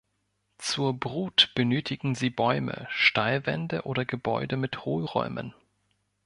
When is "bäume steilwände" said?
2.31-3.83